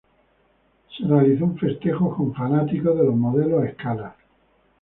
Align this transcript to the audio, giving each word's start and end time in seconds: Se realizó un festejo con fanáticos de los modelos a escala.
Se 0.97 1.05
realizó 1.07 1.45
un 1.45 1.59
festejo 1.59 2.17
con 2.17 2.33
fanáticos 2.33 2.97
de 2.97 3.03
los 3.05 3.15
modelos 3.15 3.61
a 3.61 3.67
escala. 3.67 4.15